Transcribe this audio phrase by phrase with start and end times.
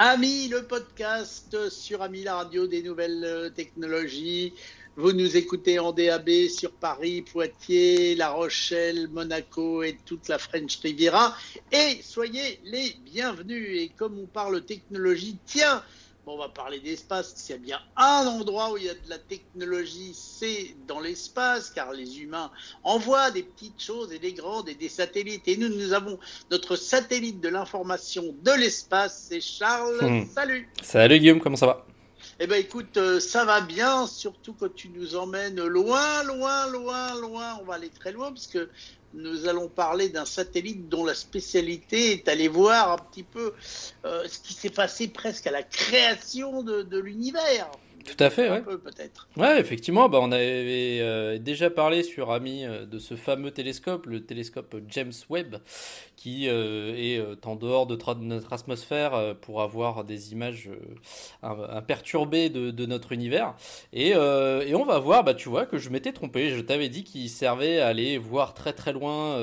[0.00, 4.54] Ami, le podcast sur Ami la radio des nouvelles euh, technologies.
[4.94, 10.76] Vous nous écoutez en DAB sur Paris, Poitiers, La Rochelle, Monaco et toute la French
[10.76, 11.36] Riviera.
[11.72, 13.80] Et soyez les bienvenus.
[13.80, 15.82] Et comme on parle technologie, tiens,
[16.28, 17.34] on va parler d'espace.
[17.36, 21.00] S'il y a bien un endroit où il y a de la technologie, c'est dans
[21.00, 22.50] l'espace, car les humains
[22.84, 25.46] envoient des petites choses et des grandes et des satellites.
[25.48, 26.18] Et nous, nous avons
[26.50, 29.98] notre satellite de l'information de l'espace, c'est Charles.
[30.02, 30.26] Hmm.
[30.26, 30.68] Salut.
[30.82, 31.86] Salut Guillaume, comment ça va?
[32.40, 37.20] Eh ben écoute, euh, ça va bien, surtout quand tu nous emmènes loin, loin, loin,
[37.20, 37.58] loin.
[37.60, 38.68] On va aller très loin parce que
[39.14, 43.54] nous allons parler d'un satellite dont la spécialité est d'aller voir un petit peu
[44.04, 47.70] euh, ce qui s'est passé presque à la création de l'univers.
[48.08, 48.62] Tout à fait, ouais.
[48.62, 49.28] peut-être.
[49.36, 54.06] Ouais, effectivement, bah, on avait euh, déjà parlé sur Ami euh, de ce fameux télescope,
[54.06, 55.56] le télescope James Webb,
[56.16, 60.70] qui euh, est en dehors de, notre atmosphère pour avoir des images
[61.42, 63.54] imperturbées de, de, notre univers.
[63.92, 66.50] Et, et, on va voir, bah, tu vois, que je m'étais trompé.
[66.50, 69.38] Je t'avais dit qu'il servait à aller voir très très loin,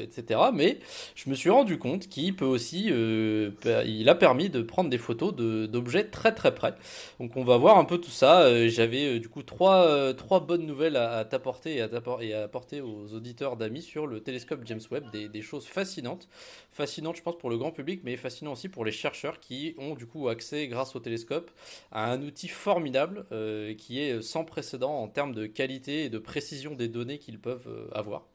[0.00, 0.40] etc.
[0.54, 0.78] Mais
[1.14, 5.34] je me suis rendu compte qu'il peut aussi, il a permis de prendre des photos
[5.34, 6.74] d'objets très très près.
[7.20, 8.42] Donc on va voir un peu tout ça.
[8.42, 12.80] Euh, j'avais euh, du coup trois, euh, trois bonnes nouvelles à, t'apporter et, à apporter
[12.80, 15.10] aux auditeurs d'amis sur le télescope James Webb.
[15.10, 16.28] Des, choses fascinantes.
[16.70, 19.94] Fascinantes, je pense, pour le grand public, mais fascinantes aussi pour les chercheurs qui ont
[19.94, 21.50] du coup accès, grâce au télescope,
[21.90, 23.24] à un outil formidable
[23.78, 27.88] qui est sans précédent en termes de qualité et de précision des données qu'ils peuvent
[27.94, 28.26] avoir.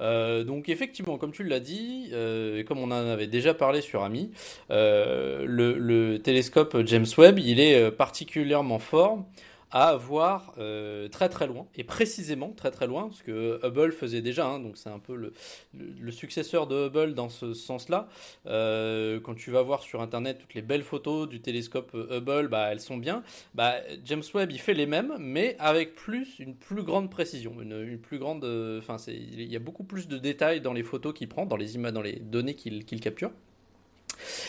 [0.00, 3.80] Euh, donc effectivement, comme tu l'as dit, euh, et comme on en avait déjà parlé
[3.80, 4.30] sur Ami,
[4.70, 9.24] euh, le, télescope James Webb, il est particulièrement fort
[9.70, 14.22] à voir euh, très très loin, et précisément très très loin, ce que Hubble faisait
[14.22, 15.32] déjà, hein, donc c'est un peu le,
[15.74, 18.08] le, successeur de Hubble dans ce sens-là.
[18.46, 22.68] Euh, quand tu vas voir sur Internet toutes les belles photos du télescope Hubble, bah,
[22.70, 23.22] elles sont bien.
[23.54, 27.98] Bah, James Webb, il fait les mêmes, mais avec plus, une plus grande précision, une,
[27.98, 28.44] plus grande...
[28.78, 31.72] Enfin, il y a beaucoup plus de détails dans les photos qu'il prend, dans les,
[31.76, 33.30] dans les données qu'il capture.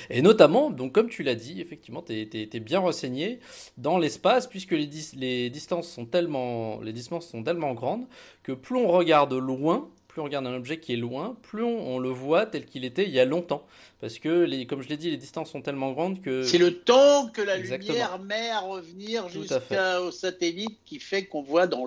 [0.09, 3.39] Et notamment, donc comme tu l'as dit, effectivement, tu es, bien renseigné
[3.77, 6.79] dans l'espace, puisque les, distances sont tellement
[7.73, 8.07] grandes
[8.43, 11.99] que plus on regarde loin, plus on regarde un objet qui est loin, plus on,
[11.99, 13.67] le voit tel qu'il était il y a longtemps.
[14.01, 16.41] Parce que, les, comme je l'ai dit, les distances sont tellement grandes que...
[16.41, 21.67] C'est le temps que la lumière met à revenir jusqu'au satellite qui fait qu'on voit
[21.67, 21.85] dans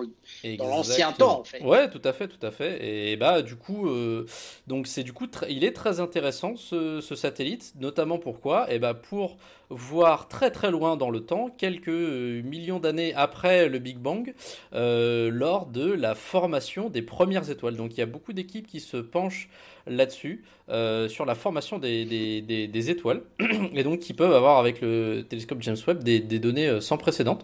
[0.59, 1.61] l'ancien temps, en fait.
[1.61, 3.11] Ouais, tout à fait, tout à fait.
[3.11, 4.25] Et bah, du coup, euh,
[4.67, 8.71] donc c'est du coup, il est très intéressant ce, ce satellite, notamment pourquoi?
[8.71, 9.35] Et bah, pour
[9.71, 14.33] voir très très loin dans le temps, quelques euh, millions d'années après le Big Bang,
[14.73, 17.77] euh, lors de la formation des premières étoiles.
[17.77, 19.49] Donc il y a beaucoup d'équipes qui se penchent
[19.87, 23.23] là-dessus, euh, sur la formation des, étoiles,
[23.73, 27.39] et donc qui peuvent avoir avec le télescope James Webb des, données sans précédent.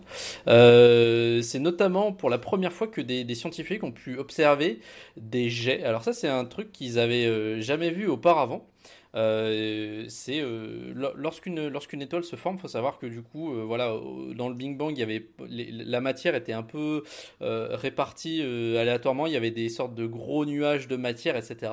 [0.46, 4.80] c'est notamment pour la première fois que des, scientifiques ont pu observer
[5.18, 5.84] des jets.
[5.84, 8.68] Alors ça c'est un truc qu'ils avaient jamais vu auparavant.
[9.16, 13.96] Euh, c'est euh, lorsqu'une étoile se forme, faut savoir que du coup, euh, voilà,
[14.36, 17.04] dans le Big Bang, il y avait la matière était un peu
[17.40, 19.28] répartie aléatoirement.
[19.28, 21.72] Il y avait des sortes de gros nuages de matière, etc.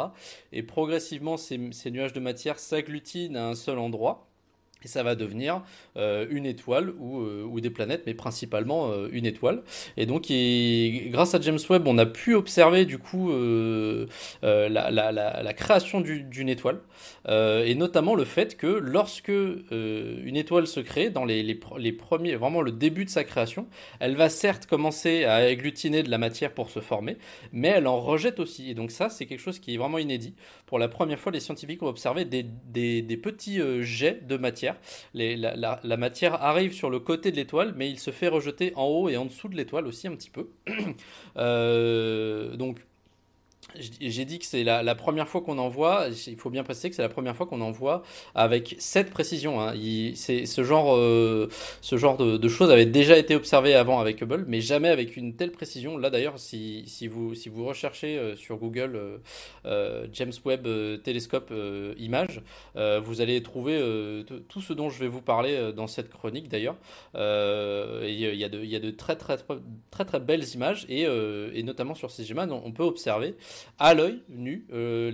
[0.53, 4.29] Et progressivement, ces, ces nuages de matière s'agglutinent à un seul endroit
[4.85, 5.63] et ça va devenir
[5.97, 9.63] euh, une étoile ou, euh, ou, des planètes, mais principalement euh, une étoile.
[9.97, 10.27] Et donc,
[11.11, 13.33] grâce à James Webb, on a pu observer du coup
[14.43, 16.81] la, la, la, création d'une étoile,
[17.29, 22.61] et notamment le fait que lorsque une étoile se crée, dans les, les, premiers, vraiment
[22.61, 23.67] le début de sa création,
[24.01, 27.17] elle va certes commencer à agglutiner de la matière pour se former,
[27.53, 28.71] mais elle en rejette aussi.
[28.71, 30.35] Et donc ça, c'est quelque chose qui est vraiment inédit.
[30.67, 34.74] Pour la première fois, les scientifiques ont observé des, des petits jets de matière
[35.15, 39.09] la, matière arrive sur le côté de l'étoile, mais il se fait rejeter en haut
[39.09, 40.49] et en dessous de l'étoile aussi un petit peu.
[41.37, 42.79] Euh, donc
[43.79, 46.09] j'ai dit que c'est la, première fois qu'on en voit.
[46.27, 48.03] Il faut bien préciser que c'est la première fois qu'on en voit
[48.35, 49.61] avec cette précision.
[49.61, 49.75] Hein.
[49.75, 51.49] Ce genre, euh,
[51.81, 55.35] ce genre de, choses avait déjà été observé avant avec Hubble, mais jamais avec une
[55.35, 55.97] telle précision.
[55.97, 59.21] Là d'ailleurs, si, vous si vous recherchez euh, sur Google
[59.67, 60.69] euh, James Webb
[61.03, 61.53] télescope
[61.99, 62.43] image,
[62.75, 63.81] vous allez trouver
[64.49, 66.77] tout ce dont je vais vous parler dans cette chronique d'ailleurs.
[67.15, 67.21] Il
[68.11, 69.37] y, a de, très très
[69.91, 71.07] très très, belles images et,
[71.63, 73.35] notamment sur ces on peut observer
[73.79, 75.11] à l'œil nu euh, euh,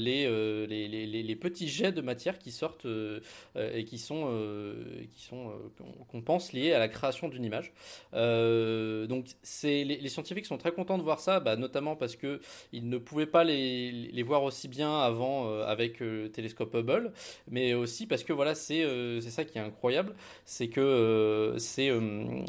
[0.67, 3.21] les, les, les, les, petits jets de matière qui sortent euh,
[3.57, 4.31] et qui sont,
[5.15, 5.53] qui sont
[6.09, 7.73] qu'on pense liées à la création d'une image.
[8.13, 12.41] donc c'est les, scientifiques sont très contents de voir ça, bah, notamment parce que
[12.73, 17.13] ils ne pouvaient pas les, les voir aussi bien avant avec le télescope Hubble,
[17.49, 18.85] mais aussi parce que voilà c'est
[19.21, 20.15] c'est ça qui est incroyable,
[20.45, 21.91] c'est que c'est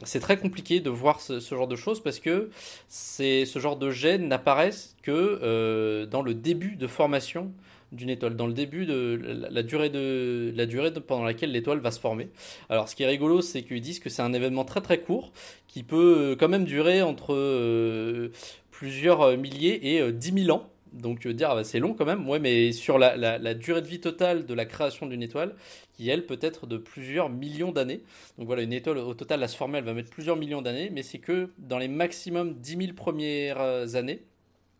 [0.03, 2.49] c'est très compliqué de voir ce, ce, genre de choses parce que
[2.89, 7.51] ce genre de gènes n'apparaissent que dans le début de formation
[7.91, 9.19] d'une étoile, dans le début de
[9.49, 12.29] la, durée, de, la durée pendant laquelle l'étoile va se former.
[12.69, 15.33] Alors ce qui est rigolo, c'est qu'ils disent que c'est un événement très très court,
[15.67, 18.29] qui peut euh, quand même durer entre euh,
[18.71, 20.67] plusieurs euh, milliers et dix 10 000 ans.
[20.93, 23.87] Donc dire ah bah, c'est long quand même, ouais, mais sur la, la, durée de
[23.87, 25.55] vie totale de la création d'une étoile,
[25.93, 28.01] qui elle peut être de plusieurs millions d'années.
[28.37, 30.89] Donc voilà, une étoile au total à se former, elle va mettre plusieurs millions d'années,
[30.91, 34.21] mais c'est que dans les maximum 10 000 premières années,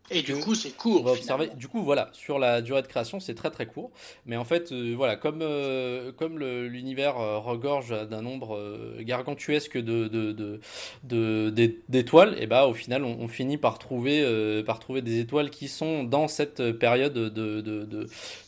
[0.10, 1.04] et du coup, c'est court.
[1.06, 1.50] On observer.
[1.56, 3.92] Du coup, voilà, sur la durée de création, c'est très très court.
[4.26, 8.60] Mais en fait, euh, voilà, comme, euh, comme l'univers euh, regorge d'un nombre
[9.00, 10.60] gargantuesque de,
[11.88, 16.04] d'étoiles, et bah au final, on, finit par trouver, par trouver des étoiles qui sont
[16.04, 17.62] dans cette période de,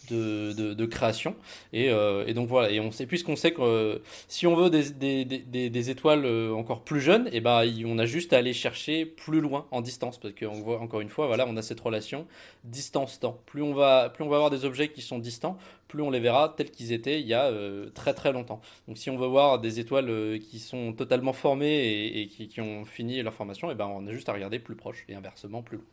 [0.09, 1.35] de, de, création.
[1.71, 4.69] Et, euh, et, donc voilà, et on sait, puisqu'on sait que euh, si on veut
[4.69, 8.37] des, des, des, des étoiles euh, encore plus jeunes, et ben on a juste à
[8.37, 11.61] aller chercher plus loin en distance, parce qu'on voit encore une fois, voilà, on a
[11.61, 12.27] cette relation
[12.63, 13.39] distance-temps.
[13.45, 15.57] Plus on va, plus on va avoir des objets qui sont distants,
[15.87, 17.51] plus on les verra tels qu'ils étaient il y a
[17.93, 18.61] très très longtemps.
[18.87, 23.21] Donc si on veut voir des étoiles qui sont totalement formées et, qui, ont fini
[23.21, 25.85] leur formation, et ben on a juste à regarder plus proche et inversement plus loin.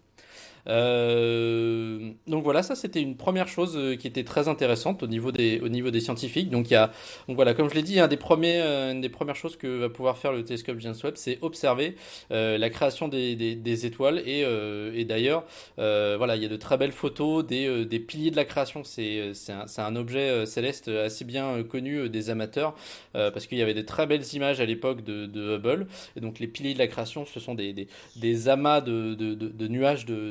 [0.66, 5.32] Euh, donc voilà, ça c'était une première chose euh, qui était très intéressante au niveau
[5.32, 6.50] des, au niveau des scientifiques.
[6.50, 6.88] Donc il y a,
[7.28, 10.32] donc voilà, comme je l'ai dit, euh, une des premières choses que va pouvoir faire
[10.32, 11.96] le télescope James Webb, c'est observer
[12.30, 14.22] la création des, étoiles.
[14.26, 15.44] Et, d'ailleurs,
[15.76, 18.84] voilà, il y a de très belles photos des, des piliers de la création.
[18.84, 22.74] C'est un, un, objet céleste assez bien connu des amateurs
[23.12, 25.86] parce qu'il y avait des très belles images à l'époque de, de, Hubble.
[26.16, 30.06] Et donc les piliers de la création, ce sont des, des amas de, de nuages
[30.06, 30.29] de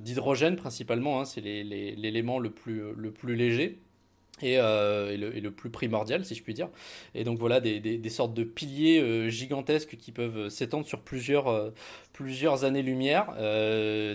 [0.00, 3.78] d'hydrogène principalement, hein, c'est l'élément le plus, léger.
[4.42, 6.68] Euh, et, le, plus primordial, si je puis dire.
[7.14, 11.70] Et donc voilà, des, sortes de piliers euh, gigantesques qui peuvent s'étendre sur plusieurs, euh,
[12.20, 13.32] plusieurs années-lumière,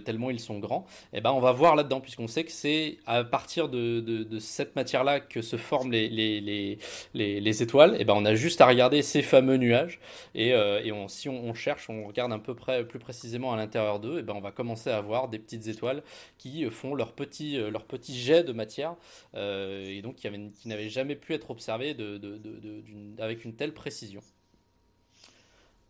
[0.06, 0.86] tellement ils sont grands.
[1.12, 4.76] Et eh ben on va voir là-dedans, puisqu'on sait que c'est à partir de, cette
[4.76, 6.78] matière-là que se forment les, les,
[7.14, 7.96] les, étoiles.
[7.96, 10.00] Et eh ben on a juste à regarder ces fameux nuages.
[10.36, 14.00] Et, et on, si on, cherche, on regarde un peu près, plus précisément à l'intérieur
[14.00, 16.04] d'eux, et eh ben on va commencer à voir des petites étoiles
[16.38, 18.96] qui font leur petit, leur petit jet de matière.
[19.36, 20.30] et donc qui,
[20.68, 22.22] n'avait jamais pu être observé de,
[23.20, 24.22] avec une telle précision.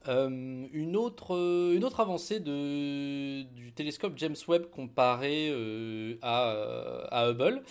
[0.07, 1.36] Euh, une, autre,
[1.74, 7.63] une autre avancée de, du télescope James Webb comparé euh, à, à, Hubble.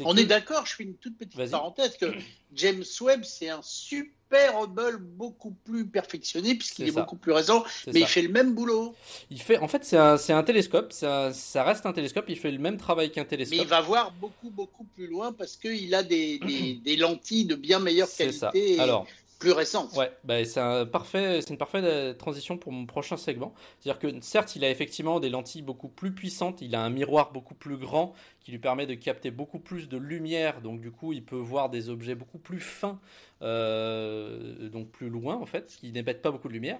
[0.00, 2.06] On est d'accord, je fais une toute petite parenthèse, que
[2.54, 8.00] James Webb, c'est un super Hubble beaucoup plus perfectionné, puisqu'il est, beaucoup plus récent, mais
[8.00, 8.94] il fait le même boulot.
[9.30, 12.50] Il fait, en fait, c'est un, un, télescope, ça, ça reste un télescope, il fait
[12.50, 13.58] le même travail qu'un télescope.
[13.58, 17.54] Mais il va voir beaucoup, beaucoup plus loin, parce qu'il a des, des, lentilles de
[17.54, 18.38] bien meilleure qualité.
[18.38, 18.82] Ça.
[18.82, 19.06] Alors,
[19.42, 19.92] plus récente.
[19.96, 23.52] Ouais, bah, c'est un parfait, c'est une parfaite euh, transition pour mon prochain segment.
[23.80, 27.32] C'est-à-dire que certes, il a effectivement des lentilles beaucoup plus puissantes, il a un miroir
[27.32, 31.12] beaucoup plus grand qui lui permet de capter beaucoup plus de lumière, donc du coup,
[31.12, 33.00] il peut voir des objets beaucoup plus fins,
[33.42, 36.78] euh, donc plus loin en fait, qui n'émettent pas beaucoup de lumière.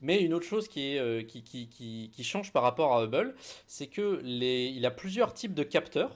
[0.00, 3.34] Mais une autre chose qui, est, euh, qui, change par rapport à Hubble,
[3.66, 6.12] c'est que les, il a plusieurs types de capteurs.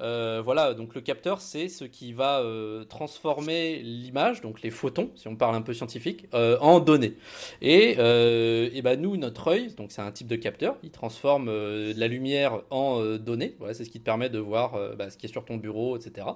[0.00, 5.10] Euh, voilà, donc le capteur, c'est ce qui va euh, transformer l'image, donc les photons,
[5.14, 7.14] si on parle un peu scientifique, euh, en données.
[7.62, 12.08] Et, et ben nous, notre œil, donc c'est un type de capteur, il transforme la
[12.08, 13.54] lumière en données.
[13.58, 15.96] Voilà, c'est ce qui te permet de voir bah, ce qui est sur ton bureau,
[15.96, 16.26] etc.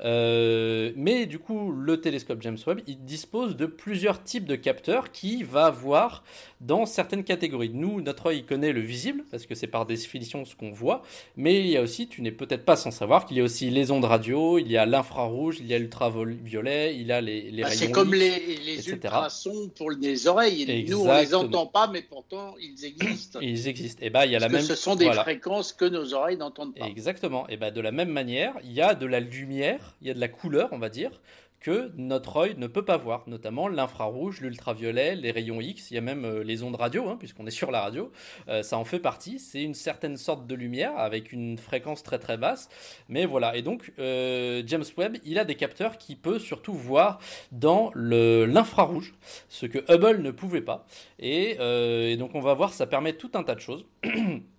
[0.00, 5.42] mais du coup, le télescope James Webb, il dispose de plusieurs types de capteurs qui
[5.42, 6.22] va voir
[6.60, 7.70] dans certaines catégories.
[7.74, 11.02] Nous, notre œil connaît le visible parce que c'est par définition ce qu'on voit,
[11.36, 13.70] mais il y a aussi, tu n'es peut-être pas sans savoir qu'il y a aussi
[13.70, 17.50] les ondes radio, il y a l'infrarouge, il y a l'ultraviolet, il y a les,
[17.50, 20.86] les bah, C'est comme les, les ultrasons pour les oreilles.
[20.88, 23.38] Nous, on les entend pas, mais pourtant, ils existent.
[23.42, 24.00] Ils existent.
[24.02, 24.62] Et bah, il y a la même.
[24.62, 26.86] ce sont des fréquences que nos oreilles n'entendent pas.
[26.86, 27.48] Exactement.
[27.48, 30.14] Et bah, de la même manière, il y a de la lumière, il y a
[30.14, 31.10] de la couleur, on va dire,
[31.62, 35.98] que notre œil ne peut pas voir, notamment l'infrarouge, l'ultraviolet, les rayons X, il y
[35.98, 38.10] a même euh, les ondes radio, hein, puisqu'on est sur la radio,
[38.48, 42.18] euh, ça en fait partie, c'est une certaine sorte de lumière avec une fréquence très
[42.18, 42.68] très basse,
[43.08, 47.20] mais voilà, et donc euh, James Webb, il a des capteurs qui peut surtout voir
[47.52, 49.14] dans l'infrarouge,
[49.48, 50.84] ce que Hubble ne pouvait pas,
[51.20, 53.86] et, et donc on va voir, ça permet tout un tas de choses.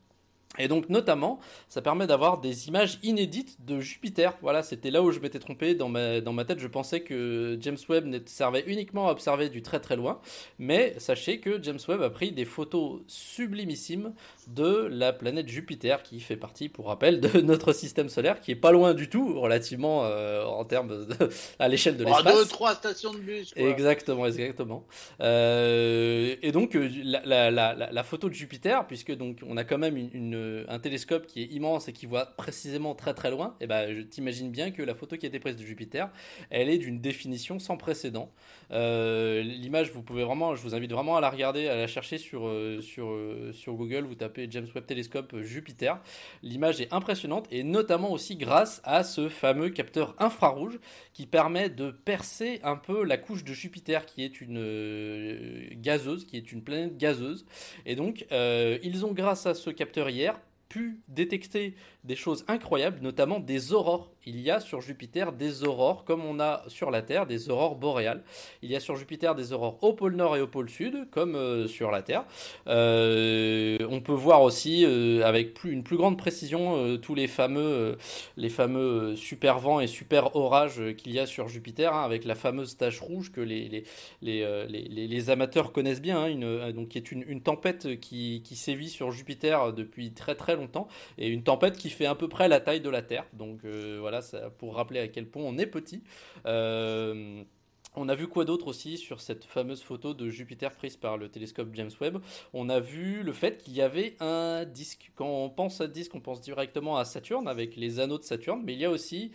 [0.60, 4.38] Et donc notamment, ça permet d'avoir des images inédites de Jupiter.
[4.42, 6.60] Voilà, c'était là où je m'étais trompé dans ma, dans ma tête.
[6.60, 10.20] Je pensais que James Webb ne servait uniquement à observer du très très loin.
[10.60, 14.14] Mais sachez que James Webb a pris des photos sublimissimes
[14.48, 18.56] de la planète Jupiter, qui fait partie, pour rappel, de notre système solaire, qui est
[18.56, 21.30] pas loin du tout, relativement euh, en termes de,
[21.60, 22.36] à l'échelle de l'espace.
[22.36, 23.54] Deux, trois stations de bus.
[23.54, 23.70] Quoi.
[23.70, 24.86] Exactement, exactement.
[25.22, 29.64] Euh, et donc euh, la, la, la, la, photo de Jupiter, puisque donc on a
[29.64, 33.14] quand même une, une euh, un télescope qui est immense et qui voit précisément très
[33.14, 35.56] très loin, et eh ben, je t'imagine bien que la photo qui a été prise
[35.56, 36.10] de Jupiter,
[36.50, 38.32] elle est d'une définition sans précédent.
[38.72, 42.18] Euh, l'image, vous pouvez vraiment, je vous invite vraiment à la regarder, à la chercher
[42.18, 43.16] sur, euh, sur,
[43.54, 46.00] sur Google, vous tapez James Webb Telescope Jupiter.
[46.42, 50.80] L'image est impressionnante et notamment aussi grâce à ce fameux capteur infrarouge
[51.14, 56.38] qui permet de percer un peu la couche de Jupiter qui est une gazeuse, qui
[56.38, 57.46] est une planète gazeuse.
[57.86, 60.33] Et donc, ils ont grâce à ce capteur hier
[60.74, 64.10] pu détecter des choses incroyables, notamment des aurores.
[64.26, 67.76] Il y a sur Jupiter des aurores, comme on a sur la Terre des aurores
[67.76, 68.24] boréales.
[68.62, 71.36] Il y a sur Jupiter des aurores au pôle nord et au pôle sud, comme
[71.36, 72.26] euh, sur la Terre.
[72.68, 77.98] Euh, on peut voir aussi euh, avec plus, une plus grande précision tous les fameux,
[78.38, 82.36] les fameux super vents et super orages qu'il y a sur Jupiter, hein, avec la
[82.36, 83.84] fameuse tache rouge que les, les,
[84.22, 88.90] les, les, amateurs connaissent bien, hein, donc qui est une, une tempête qui, qui sévit
[88.90, 92.60] sur Jupiter depuis très très longtemps, et une tempête qui fait à peu près la
[92.60, 93.26] taille de la Terre.
[93.34, 96.04] Donc euh, voilà, ça, pour rappeler à quel point on est petit.
[96.46, 97.44] Euh,
[97.96, 101.30] on a vu quoi d'autre aussi sur cette fameuse photo de Jupiter prise par le
[101.30, 102.18] télescope James Webb?
[102.54, 105.12] On a vu le fait qu'il y avait un disque.
[105.16, 108.62] Quand on pense à disque, on pense directement à Saturne avec les anneaux de Saturne,
[108.64, 109.32] mais il y a aussi,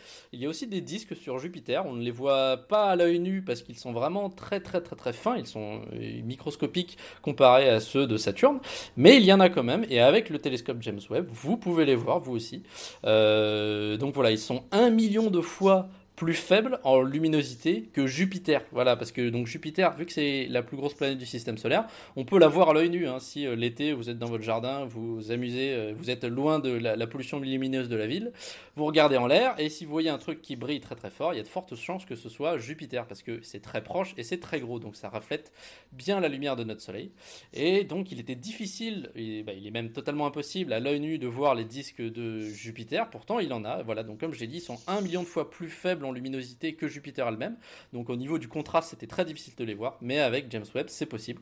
[0.67, 1.87] des disques sur Jupiter.
[1.87, 4.97] On ne les voit pas à l'œil nu parce qu'ils sont vraiment très très très
[4.97, 5.37] très fins.
[5.37, 8.61] Ils sont euh, microscopiques comparés à ceux de Saturne,
[8.97, 9.87] mais il y en a quand même.
[9.88, 12.62] Et avec le télescope James Webb, vous pouvez les voir vous aussi.
[13.05, 15.88] Euh, donc voilà, ils sont un million de fois
[16.19, 18.63] plus faible en luminosité que Jupiter.
[18.73, 21.87] Voilà, parce que donc Jupiter, vu que c'est la plus grosse planète du système solaire,
[22.17, 23.07] on peut la voir à l'œil nu.
[23.07, 23.21] Hein.
[23.21, 26.59] Si euh, l'été vous êtes dans votre jardin, vous vous amusez, euh, vous êtes loin
[26.59, 28.33] de la, pollution lumineuse de la ville,
[28.75, 31.35] vous regardez en l'air et si vous voyez un truc qui brille très très fort,
[31.35, 34.13] il y a de fortes chances que ce soit Jupiter parce que c'est très proche
[34.17, 35.53] et c'est très gros, donc ça reflète
[35.93, 37.13] bien la lumière de notre Soleil.
[37.55, 39.11] Et donc il était difficile,
[39.47, 43.09] bah, il est même totalement impossible à l'œil nu de voir les disques de Jupiter.
[43.09, 43.85] Pourtant il en a.
[43.85, 46.75] Voilà, donc comme je l'ai dit, ils sont un million de fois plus faibles luminosité
[46.75, 47.57] que Jupiter elle-même.
[47.93, 50.87] Donc au niveau du contraste, c'était très difficile de les voir, mais avec James Webb,
[50.88, 51.41] c'est possible.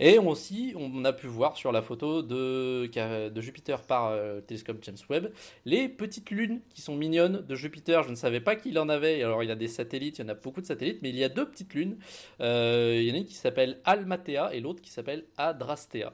[0.00, 2.90] Et aussi, on a pu voir sur la photo de,
[3.40, 5.32] Jupiter par euh, télescope James Webb
[5.64, 8.02] les petites lunes qui sont mignonnes de Jupiter.
[8.02, 9.22] Je ne savais pas qu'il en avait.
[9.22, 11.16] Alors il y a des satellites, il y en a beaucoup de satellites, mais il
[11.16, 11.96] y a deux petites lunes.
[12.40, 16.12] Euh, il y en a une qui s'appelle Almatea et l'autre qui s'appelle Adrastea.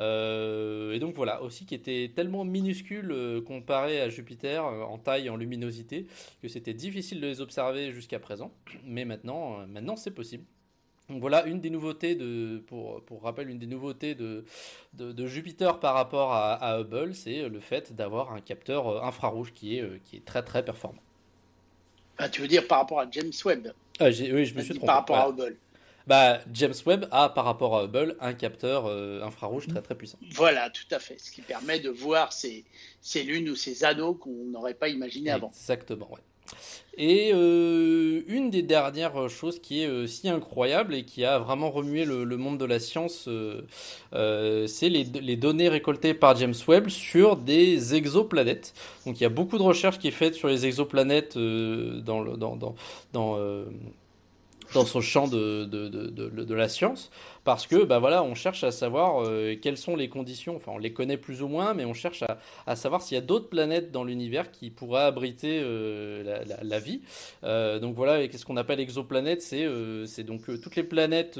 [0.00, 4.98] Euh, et donc voilà, aussi qui était tellement minuscule euh, comparé à Jupiter euh, en
[4.98, 6.06] taille, en luminosité,
[6.42, 8.50] que c'était difficile de les observer jusqu'à présent.
[8.84, 10.44] Mais maintenant, maintenant c'est possible.
[11.10, 14.44] Donc voilà une des nouveautés de, pour, pour rappel, une des nouveautés de,
[14.94, 20.02] de, Jupiter par rapport à, Hubble, c'est le fait d'avoir un capteur infrarouge qui est,
[20.04, 21.02] qui est très très performant.
[22.16, 23.72] Ah, tu veux dire par rapport à James Webb?
[23.98, 24.86] Ah, Oui, je me suis trompé.
[24.86, 25.56] Par rapport à Hubble
[26.10, 30.18] bah, James Webb a par rapport à Hubble un capteur euh, infrarouge très très puissant.
[30.32, 31.20] Voilà, tout à fait.
[31.20, 32.64] Ce qui permet de voir ces,
[33.00, 35.50] ces lunes ou ces anneaux qu'on n'aurait pas imaginé avant.
[35.50, 36.18] Exactement, ouais.
[36.96, 42.04] Et euh, une des dernières choses qui est aussi incroyable et qui a vraiment remué
[42.04, 47.36] le, monde de la science, euh, c'est les, les, données récoltées par James Webb sur
[47.36, 48.74] des exoplanètes.
[49.06, 52.36] Donc il y a beaucoup de recherches qui est faite sur les exoplanètes dans, le,
[52.36, 52.74] dans, dans,
[53.12, 53.38] dans
[54.74, 57.10] dans son champ de, de, de, la science,
[57.44, 60.78] parce que bah voilà, on cherche à savoir euh, quelles sont les conditions, enfin on
[60.78, 62.22] les connaît plus ou moins, mais on cherche
[62.66, 67.00] à, savoir s'il y a d'autres planètes dans l'univers qui pourraient abriter euh, la, vie.
[67.44, 69.66] Euh, donc voilà, qu'est-ce qu'on appelle exoplanètes C'est
[70.06, 71.38] c'est donc toutes les planètes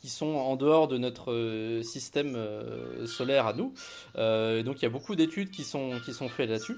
[0.00, 2.38] qui sont en dehors de notre système
[3.06, 3.72] solaire à nous.
[4.14, 6.76] donc il y a beaucoup d'études qui sont, qui sont faites là-dessus.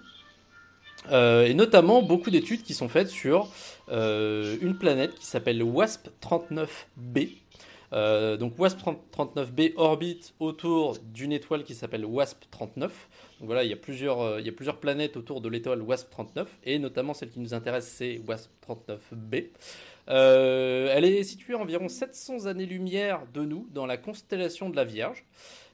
[1.11, 3.49] Euh, et notamment beaucoup d'études qui sont faites sur
[3.89, 7.31] euh, une planète qui s'appelle WASP 39b.
[7.95, 8.81] Euh, donc WASP
[9.17, 13.09] 39b orbite autour d'une étoile qui s'appelle WASP 39.
[13.41, 16.11] Donc voilà, il y a plusieurs, il y a plusieurs planètes autour de l'étoile WASP
[16.11, 19.47] 39 et notamment celle qui nous intéresse c'est WASP 39b.
[20.09, 25.25] elle est située à environ 700 années-lumière de nous dans la constellation de la Vierge.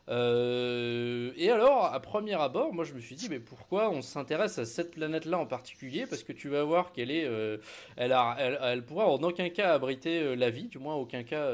[0.08, 4.58] Euh, et alors, à premier abord, moi je me suis dit, mais pourquoi on s'intéresse
[4.58, 6.04] à cette planète-là en particulier?
[6.08, 7.56] Parce que tu vas voir qu'elle est, euh,
[7.96, 11.50] elle, a, elle, pourra en aucun cas abriter euh, la vie, du moins aucun cas,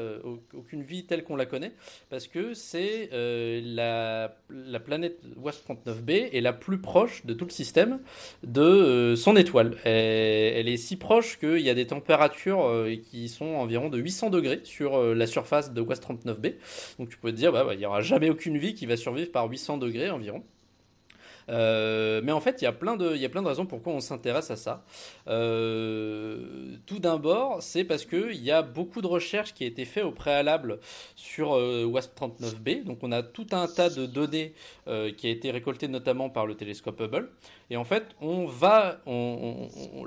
[0.53, 1.71] aucune vie telle qu'on la connaît,
[2.09, 7.51] parce que c'est la, la, planète WASP 39b est la plus proche de tout le
[7.51, 7.99] système
[8.43, 9.77] de son étoile.
[9.85, 14.61] Elle, est si proche qu'il y a des températures qui sont environ de 800 degrés
[14.63, 16.55] sur la surface de WASP 39b.
[16.99, 18.87] Donc tu peux te dire, bah, bah, il n'y aura jamais aucune aucune vie qui
[18.87, 20.43] va survivre par 800 degrés environ.
[21.49, 24.49] Euh, mais en fait, il y, a plein de, il a raisons pourquoi on s'intéresse
[24.49, 24.83] à ça.
[25.27, 30.03] Euh, tout d'abord, c'est parce qu'il y a beaucoup de recherches qui ont été faites
[30.03, 30.79] au préalable
[31.15, 32.83] sur euh, WASP-39b.
[32.83, 34.53] Donc, on a tout un tas de données
[34.85, 37.29] qui a été récoltées notamment par le télescope Hubble.
[37.69, 39.01] Et en fait, on va.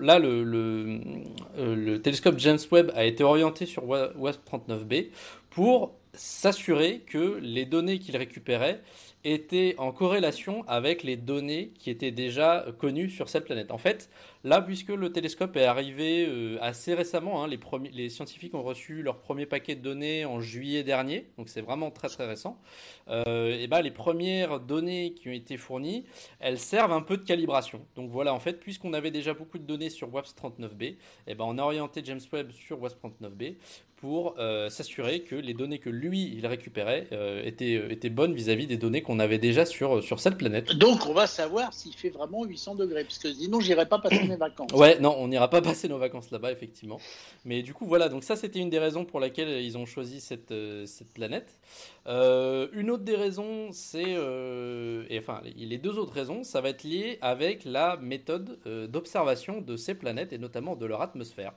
[0.00, 5.10] Là, le, télescope James Webb a été orienté sur WASP-39b
[5.50, 8.80] pour s'assurer que les données qu'il récupérait
[9.24, 13.70] étaient en corrélation avec les données qui étaient déjà connues sur cette planète.
[13.70, 14.10] En fait,
[14.44, 18.62] là, puisque le télescope est arrivé euh, assez récemment, hein, les, premiers, les scientifiques ont
[18.62, 22.60] reçu leur premier paquet de données en juillet dernier, donc c'est vraiment très très récent,
[23.08, 26.04] euh, et ben, les premières données qui ont été fournies,
[26.38, 27.84] elles servent un peu de calibration.
[27.96, 31.58] Donc voilà, en fait, puisqu'on avait déjà beaucoup de données sur WASP-39b, et ben, on
[31.58, 33.54] a orienté James Webb sur WASP-39b
[33.96, 37.08] pour euh, s'assurer que les données que lui, il récupérait
[37.44, 40.72] étaient, étaient bonnes vis-à-vis des données qu'on avait déjà sur, sur cette planète.
[40.72, 44.24] Donc on va savoir s'il fait vraiment 800 degrés, parce que sinon j'irai pas passer
[44.24, 44.72] mes vacances.
[44.72, 46.98] Ouais, non, on n'ira pas passer nos vacances là-bas, effectivement.
[47.44, 50.20] Mais du coup, voilà, donc ça c'était une des raisons pour laquelle ils ont choisi
[50.20, 51.58] cette, euh, cette planète.
[52.06, 56.70] Euh, une autre des raisons, c'est, euh, et enfin, les deux autres raisons, ça va
[56.70, 58.58] être lié avec la méthode
[58.90, 61.52] d'observation de ces planètes et notamment de leur atmosphère.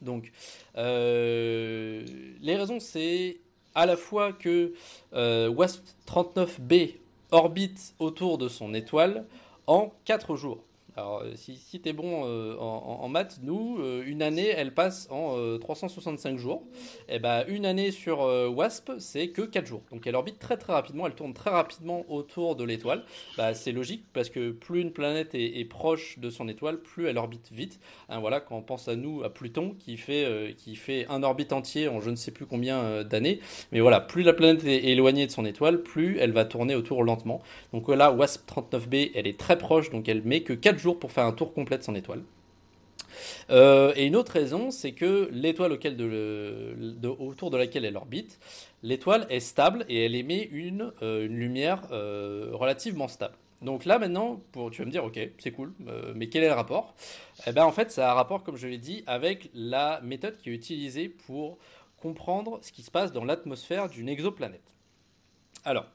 [0.00, 0.30] Donc,
[0.76, 2.04] les
[2.56, 3.40] raisons, c'est
[3.74, 4.72] à la fois que
[5.12, 6.96] WASP 39b
[7.30, 9.26] orbite autour de son étoile
[9.66, 10.64] en 4 jours.
[10.98, 14.74] Alors, euh, si, si tu es bon euh, en, maths, nous, euh, une année, elle
[14.74, 16.64] passe en 365 jours.
[17.08, 19.82] Et eh ben, une année sur WASP, c'est que 4 jours.
[19.92, 23.04] Donc, elle orbite très très rapidement, elle tourne très rapidement autour de l'étoile.
[23.36, 27.18] Bah, c'est logique parce que plus une planète est, proche de son étoile, plus elle
[27.18, 27.78] orbite vite.
[28.08, 31.52] Hein, voilà, quand on pense à nous, à Pluton, qui fait, qui fait un orbite
[31.52, 33.38] entier en je ne sais plus combien d'années.
[33.70, 37.04] Mais voilà, plus la planète est éloignée de son étoile, plus elle va tourner autour
[37.04, 37.40] lentement.
[37.72, 41.12] Donc là, WASP 39b, elle est très proche, donc elle met que 4 jours pour
[41.12, 42.22] faire un tour complet de son étoile.
[43.50, 48.38] Euh, et une autre raison, c'est que l'étoile autour de laquelle elle orbite,
[48.82, 53.34] l'étoile est stable et elle émet une, euh, lumière euh, relativement stable.
[53.62, 55.72] Donc là maintenant, tu vas me dire, ok, c'est cool,
[56.14, 56.94] mais quel est le rapport?
[57.44, 60.38] Eh bien en fait, ça a un rapport, comme je l'ai dit, avec la méthode
[60.38, 61.58] qui est utilisée pour
[62.00, 64.76] comprendre ce qui se passe dans l'atmosphère d'une exoplanète.
[65.64, 65.86] Alors,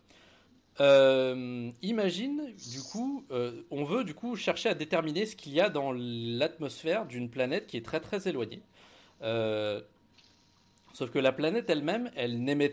[0.80, 5.62] euh, imagine, du coup, euh, on veut du coup chercher à déterminer ce qu'il y
[5.62, 8.62] a dans l'atmosphère d'une planète qui est très très éloignée.
[9.22, 9.82] Euh,
[10.94, 12.72] sauf que la planète elle-même, elle n'émet,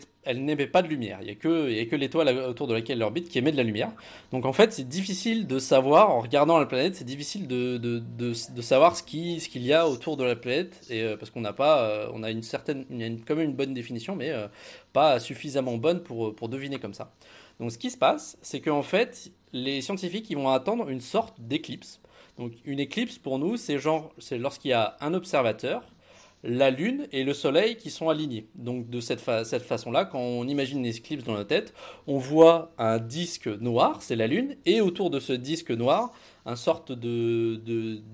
[0.67, 1.19] pas de lumière.
[1.21, 3.93] Il n'y a que, l'étoile autour de laquelle elle orbite qui émet de la lumière.
[4.33, 8.33] Donc en fait, c'est difficile de savoir, en regardant la planète, c'est difficile de,
[8.63, 10.91] savoir ce, qui, ce qu'il y a autour de la planète.
[11.19, 14.33] Parce qu'on n'a pas, on a une certaine, a quand même une bonne définition, mais
[14.95, 17.13] pas suffisamment bonne pour deviner comme ça.
[17.61, 22.01] Donc ce qui se passe, c'est qu'en fait, les scientifiques vont attendre une sorte d'éclipse.
[22.39, 23.77] Donc une éclipse pour nous, c'est
[24.19, 25.83] c'est lorsqu'il y a un observateur,
[26.43, 28.49] la Lune et le Soleil qui sont alignés.
[28.55, 31.75] Donc de cette, cette façon-là, quand on imagine une éclipse dans la tête,
[32.07, 36.13] on voit un disque noir, c'est la Lune, et autour de ce disque noir,
[36.47, 37.61] un sorte de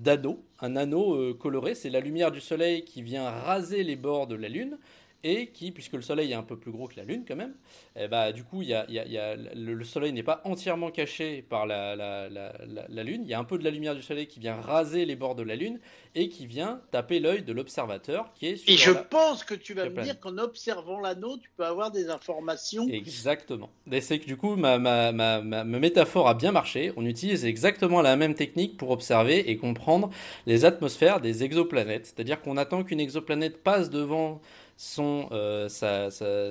[0.01, 4.27] d'anneau, un anneau euh, coloré, c'est la lumière du Soleil qui vient raser les bords
[4.27, 4.77] de la Lune,
[5.23, 7.55] et qui, puisque le Soleil est un peu plus gros que la Lune quand même,
[7.95, 11.65] eh bah, du coup, y a, y a, le, Soleil n'est pas entièrement caché par
[11.65, 13.21] la, la, la, Lune.
[13.23, 15.35] Il y a un peu de la lumière du Soleil qui vient raser les bords
[15.35, 15.79] de la Lune
[16.15, 19.73] et qui vient taper l'œil de l'observateur qui est sur Et je pense que tu
[19.73, 22.87] vas me dire qu'en observant l'anneau, tu peux avoir des informations.
[22.87, 23.69] Exactement.
[23.91, 26.91] Et c'est que du coup, ma, ma, ma, ma, métaphore a bien marché.
[26.95, 30.09] On utilise exactement la même technique pour observer et comprendre
[30.45, 32.05] les atmosphères des exoplanètes.
[32.05, 34.41] C'est-à-dire qu'on attend qu'une exoplanète passe devant
[34.77, 35.67] son, euh,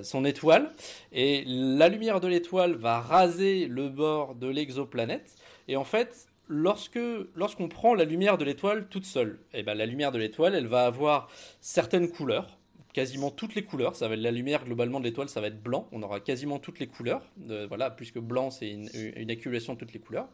[0.03, 0.71] son étoile.
[1.13, 5.37] Et la lumière de l'étoile va raser le bord de l'exoplanète.
[5.69, 6.99] Et en fait lorsque
[7.35, 10.55] lorsqu'on prend la lumière de l'étoile toute seule et eh ben la lumière de l'étoile
[10.55, 11.29] elle va avoir
[11.61, 12.57] certaines couleurs
[12.93, 13.95] quasiment toutes les couleurs.
[13.95, 15.89] Ça va la lumière globalement de l'étoile ça va être blanc.
[15.93, 17.23] On aura quasiment toutes les couleurs.
[17.51, 20.29] Euh, voilà puisque blanc c'est une, une accumulation de toutes les couleurs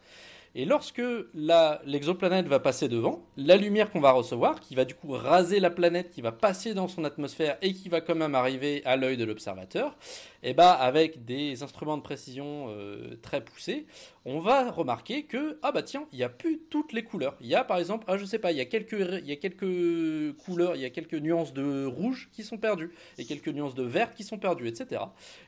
[0.54, 1.02] Et lorsque
[1.34, 5.70] l'exoplanète va passer devant, la lumière qu'on va recevoir, qui va du coup raser la
[5.70, 9.16] planète, qui va passer dans son atmosphère et qui va quand même arriver à l'œil
[9.16, 9.96] de l'observateur,
[10.44, 13.86] et eh bah avec des instruments de précision euh, très poussés,
[14.24, 17.36] on va remarquer que ah bah tiens, il n'y a plus toutes les couleurs.
[17.40, 19.36] Il y a par exemple, ah je sais pas, il y a quelques y a
[19.36, 23.76] quelques couleurs, il y a quelques nuances de rouge qui sont perdues et quelques nuances
[23.76, 25.02] de vert qui sont perdues, etc.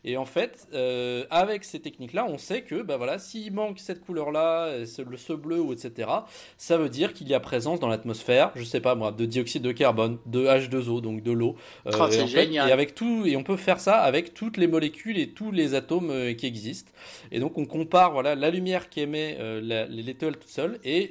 [0.05, 4.01] Et en fait, euh, avec ces techniques-là, on sait que bah voilà, s'il manque cette
[4.01, 6.09] couleur-là, ce, ce bleu ou etc.,
[6.57, 9.63] ça veut dire qu'il y a présence dans l'atmosphère, je sais pas moi, de dioxyde
[9.63, 11.57] de carbone, de H2O, donc de l'eau.
[11.87, 15.31] Euh, oh, et, avec tout, et on peut faire ça avec toutes les molécules et
[15.31, 16.93] tous les atomes euh, qui existent.
[17.33, 21.11] Et donc on compare voilà la lumière qui émet euh, l'étoile toute seule et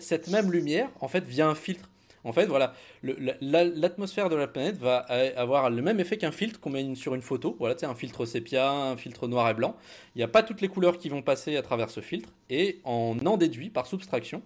[0.00, 1.89] cette même lumière en fait via un filtre.
[2.24, 4.98] En fait, voilà, l'atmosphère de la planète va
[5.36, 7.56] avoir le même effet qu'un filtre qu'on met sur une photo.
[7.58, 9.76] Voilà, tu un filtre sépia, un filtre noir et blanc.
[10.14, 12.30] Il n'y a pas toutes les couleurs qui vont passer à travers ce filtre.
[12.50, 14.42] Et on en déduit par subtraction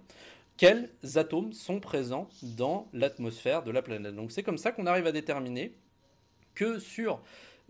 [0.57, 4.15] quels atomes sont présents dans l'atmosphère de la planète.
[4.15, 5.75] Donc c'est comme ça qu'on arrive à déterminer
[6.55, 7.21] que sur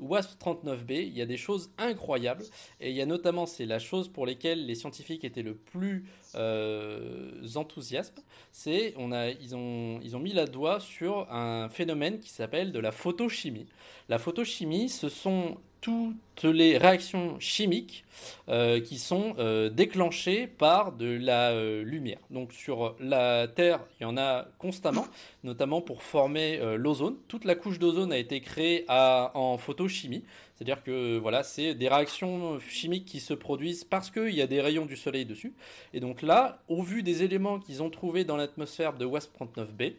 [0.00, 2.44] WASP-39b, il y a des choses incroyables.
[2.80, 6.04] Et il y a notamment, c'est la chose pour laquelle les scientifiques étaient le plus
[6.34, 12.72] euh, enthousiastes, c'est on a, ils ont mis la doigt sur un phénomène qui s'appelle
[12.72, 13.66] de la photochimie.
[14.08, 18.06] La photochimie, ce sont toutes les réactions chimiques
[18.48, 22.20] euh, qui sont euh, déclenchées par de la euh, lumière.
[22.30, 25.06] Donc sur la Terre, il y en a constamment,
[25.42, 27.16] notamment pour former l'ozone.
[27.28, 30.24] Toute la couche d'ozone a été créée en photochimie.
[30.54, 34.62] C'est-à-dire que voilà, c'est des réactions chimiques qui se produisent parce qu'il y a des
[34.62, 35.52] rayons du soleil dessus.
[35.92, 39.94] Et donc là, au vu des éléments qu'ils ont trouvés dans l'atmosphère de WASP-39b,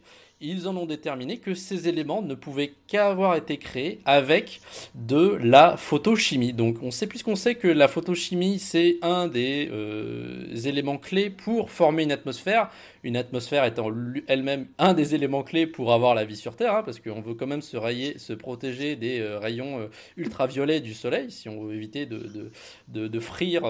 [0.46, 4.62] ils en ont déterminé que ces éléments ne pouvaient qu'avoir été créés avec
[4.94, 6.54] de la photochimie.
[6.54, 11.72] Donc on sait puisqu'on sait que la photochimie c'est un des euh, éléments clés pour
[11.72, 12.70] former une atmosphère,
[13.04, 13.90] une atmosphère étant
[14.28, 17.34] elle-même un des éléments clés pour avoir la vie sur Terre, hein, parce qu'on veut
[17.34, 21.64] quand même se, rayer, se protéger des euh, rayons euh, ultraviolets du Soleil, si on
[21.64, 22.52] veut éviter de,
[22.88, 23.64] de, de, frire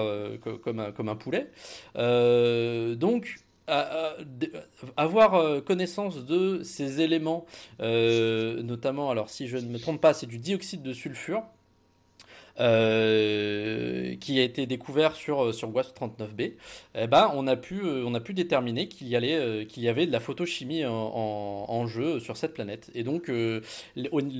[0.62, 1.46] comme, un, comme un poulet.
[1.94, 3.36] donc
[3.68, 7.46] avoir euh, connaissance de ces éléments,
[7.80, 11.42] euh, notamment, alors si je ne me trompe pas, c'est du dioxyde de sulfure.
[12.58, 16.54] Euh, qui a été découvert sur sur WASP 39b,
[16.94, 20.06] eh ben on a pu on a pu déterminer qu'il y allait qu'il y avait
[20.06, 22.90] de la photochimie en, jeu sur cette planète.
[22.94, 23.60] Et donc le,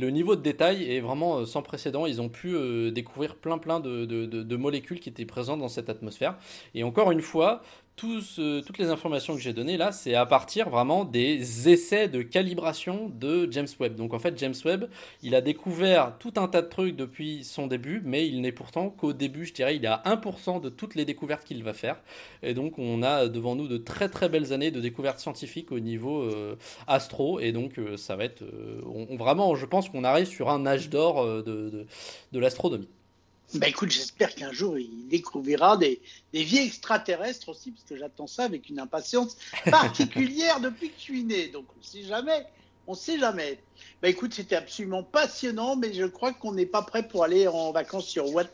[0.09, 2.07] niveau de détail est vraiment sans précédent.
[2.07, 2.57] Ils ont pu
[2.91, 6.39] découvrir plein plein de, de, molécules qui étaient présentes dans cette atmosphère.
[6.75, 7.61] Et encore une fois,
[7.97, 13.09] toutes les informations que j'ai données là, c'est à partir vraiment des essais de calibration
[13.09, 13.97] de James Webb.
[13.97, 14.89] Donc en fait, James Webb,
[15.23, 18.91] il a découvert tout un tas de trucs depuis son début, mais il n'est pourtant
[18.91, 21.97] qu'au début, je dirais, il est à 1% de toutes les découvertes qu'il va faire.
[22.43, 25.81] Et donc on a devant nous de très très belles années de découvertes scientifiques au
[25.81, 26.57] niveau euh,
[26.87, 27.41] astro.
[27.41, 28.83] Et donc euh, ça va être euh,
[29.17, 31.87] vraiment, je pense qu'on arrive sur un âge d'or de
[32.33, 32.89] l'astronomie.
[33.55, 38.27] Bah écoute, j'espère qu'un jour il découvrira des, des vies extraterrestres aussi, parce que j'attends
[38.27, 39.37] ça avec une impatience
[39.71, 41.49] particulière depuis que je suis né.
[41.49, 42.45] Donc on ne sait jamais,
[42.89, 43.61] on ne sait jamais.
[44.03, 47.71] Bah écoute, c'était absolument passionnant, mais je crois qu'on n'est pas prêt pour aller en
[47.71, 48.51] vacances sur Watt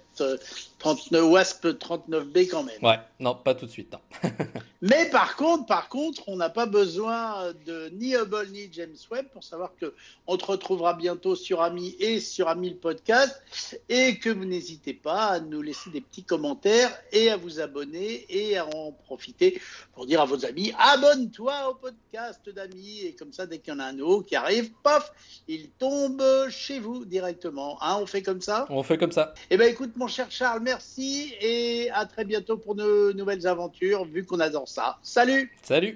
[0.78, 2.82] 39, WASP 39B quand même.
[2.82, 3.94] Ouais, non, pas tout de suite.
[4.84, 9.26] Mais par contre, par contre, on n'a pas besoin de ni Hubble ni James Webb
[9.32, 9.94] pour savoir que
[10.26, 13.40] on te retrouvera bientôt sur Ami et sur Ami le podcast
[13.88, 18.26] et que vous n'hésitez pas à nous laisser des petits commentaires et à vous abonner
[18.28, 19.60] et à en profiter
[19.94, 23.76] pour dire à vos amis abonne-toi au podcast d'Ami et comme ça dès qu'il y
[23.76, 25.12] en a un nouveau qui arrive, paf,
[25.46, 27.78] il tombe chez vous directement.
[27.82, 28.66] Hein, on fait comme ça?
[28.68, 29.34] On fait comme ça.
[29.50, 34.04] Eh ben écoute mon cher Charles, merci et à très bientôt pour de nouvelles aventures,
[34.04, 34.98] vu qu'on adore ça.
[35.00, 35.90] Salut Salut